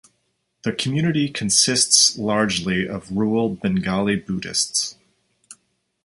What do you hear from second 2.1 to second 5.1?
largely of rural Bengali Buddhists.